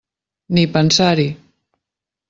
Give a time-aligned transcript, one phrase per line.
[0.57, 1.29] Ni pensar-hi!